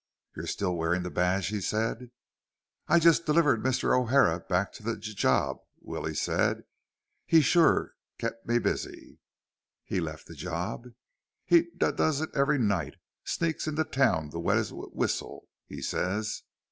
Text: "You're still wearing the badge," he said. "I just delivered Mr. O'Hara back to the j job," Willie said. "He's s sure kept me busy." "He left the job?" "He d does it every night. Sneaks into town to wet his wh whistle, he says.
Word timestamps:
"You're 0.35 0.47
still 0.47 0.75
wearing 0.75 1.03
the 1.03 1.11
badge," 1.11 1.49
he 1.49 1.61
said. 1.61 2.09
"I 2.87 2.97
just 2.97 3.27
delivered 3.27 3.61
Mr. 3.63 3.95
O'Hara 3.95 4.39
back 4.39 4.71
to 4.73 4.81
the 4.81 4.97
j 4.97 5.13
job," 5.13 5.59
Willie 5.79 6.15
said. 6.15 6.63
"He's 7.27 7.41
s 7.43 7.45
sure 7.45 7.93
kept 8.17 8.47
me 8.47 8.57
busy." 8.57 9.19
"He 9.83 9.99
left 10.01 10.25
the 10.25 10.33
job?" 10.33 10.87
"He 11.45 11.69
d 11.77 11.91
does 11.91 12.19
it 12.19 12.31
every 12.33 12.57
night. 12.57 12.95
Sneaks 13.25 13.67
into 13.67 13.83
town 13.83 14.31
to 14.31 14.39
wet 14.39 14.57
his 14.57 14.69
wh 14.71 14.91
whistle, 14.91 15.47
he 15.67 15.83
says. 15.83 16.41